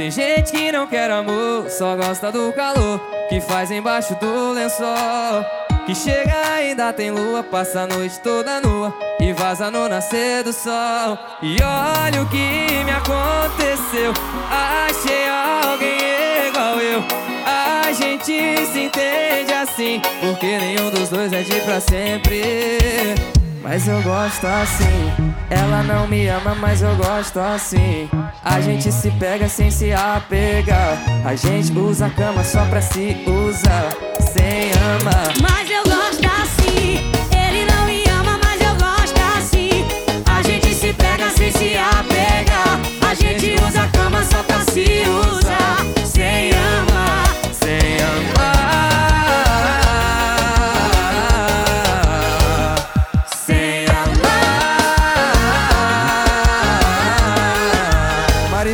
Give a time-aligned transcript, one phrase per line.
[0.00, 2.98] Tem gente que não quer amor, só gosta do calor
[3.28, 5.44] que faz embaixo do lençol.
[5.84, 10.54] Que chega ainda tem lua, passa a noite toda nua e vaza no nascer do
[10.54, 11.18] sol.
[11.42, 14.14] E olha o que me aconteceu,
[14.50, 17.04] achei alguém igual eu.
[17.44, 23.19] A gente se entende assim, porque nenhum dos dois é de pra sempre.
[23.70, 25.32] Mas eu gosto assim.
[25.48, 28.10] Ela não me ama, mas eu gosto assim.
[28.44, 30.98] A gente se pega sem se apegar.
[31.24, 33.90] A gente usa a cama só pra se usar,
[34.32, 35.32] sem amar.
[35.40, 35.89] Mas eu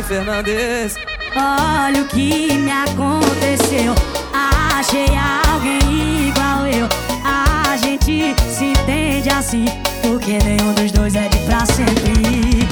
[0.07, 0.95] Fernandes.
[1.35, 3.93] Olha o que me aconteceu.
[4.33, 5.07] Achei
[5.51, 6.87] alguém igual eu.
[7.25, 9.65] A gente se entende assim.
[10.01, 12.65] Porque nenhum dos dois é de pra sempre.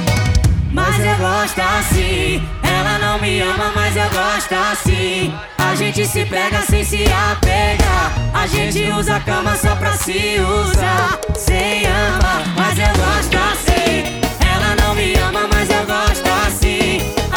[0.72, 2.42] Mas eu gosto assim.
[2.64, 5.34] Ela não me ama, mas eu gosto assim.
[5.58, 8.14] A gente se pega sem se apegar.
[8.34, 11.20] A gente usa a cama só pra se usar.
[11.36, 12.35] Sem amar,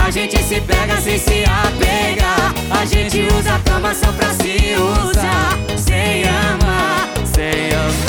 [0.08, 2.54] A gente se pega sem se apegar.
[2.70, 5.58] A gente usa a cama só pra se usar.
[5.76, 7.10] Sem amar.
[7.26, 8.08] Sem amar.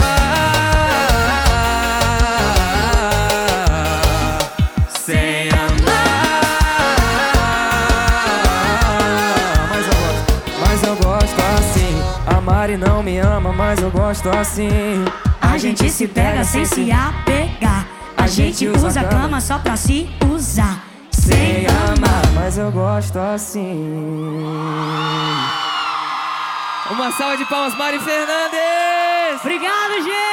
[4.97, 6.39] Sem amar.
[9.69, 12.01] Mas eu gosto, mas eu gosto assim.
[12.25, 15.03] A Mari não me ama, mas eu gosto assim.
[15.41, 17.85] A gente se pega sem se apegar.
[18.15, 20.85] A gente usa a cama só pra se usar.
[21.11, 21.68] Sem amar
[22.59, 23.97] eu gosto assim.
[26.91, 29.41] Uma salva de palmas, Mari Fernandes!
[29.41, 30.28] Obrigado, gente!